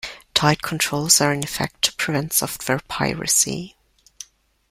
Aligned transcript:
Tight 0.33 0.63
controls 0.63 1.21
are 1.21 1.31
in 1.31 1.43
effect 1.43 1.83
to 1.83 1.93
prevent 1.93 2.33
software 2.33 2.79
piracy. 2.87 3.77